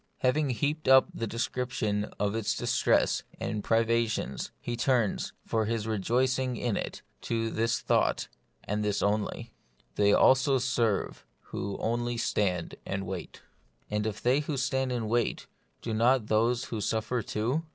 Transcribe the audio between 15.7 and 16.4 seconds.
do not